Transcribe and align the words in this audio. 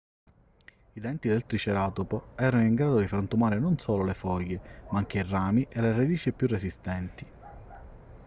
i 0.93 0.99
denti 0.99 1.27
del 1.29 1.45
triceratopo 1.45 2.29
erano 2.35 2.63
in 2.63 2.73
grado 2.73 2.97
di 2.99 3.05
frantumare 3.07 3.59
non 3.59 3.77
solo 3.77 4.03
le 4.03 4.15
foglie 4.15 4.59
ma 4.89 4.97
anche 4.97 5.19
i 5.19 5.27
rami 5.29 5.67
e 5.69 5.79
le 5.79 5.91
radici 5.93 6.33
più 6.33 6.47
resistenti 6.47 7.23